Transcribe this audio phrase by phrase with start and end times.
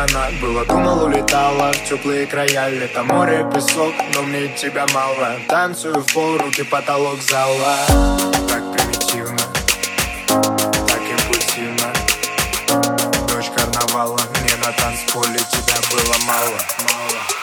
[0.00, 5.36] она монах Было думал, улетала в теплые края Лето, море, песок, но мне тебя мало.
[5.48, 7.76] Танцую в пол, руки потолок зала.
[8.48, 9.38] Так примитивно,
[10.26, 11.92] так импульсивно.
[13.34, 17.39] Ночь карнавала, мне на танцполе тебя было мало, мало.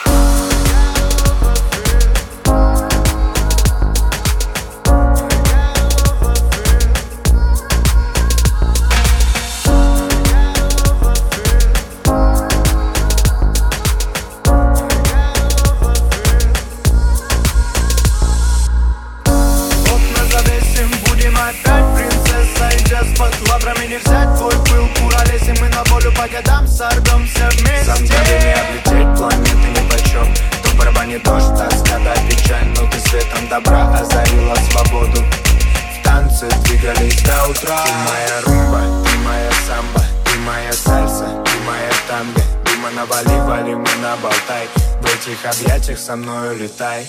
[23.88, 29.18] Не взять твой пыл Куролесим мы на волю по годам Сорвемся вместе За мгновение облететь
[29.18, 35.24] планеты нипочем То в барабане дождь, тоска да печаль Но ты светом добра озарила свободу
[35.24, 41.52] В танце двигались до утра Ты моя румба, ты моя самба Ты моя сальса, ты
[41.66, 44.68] моя танго Дима навали, вали, мы наболтай
[45.00, 47.06] В этих объятиях со мною летай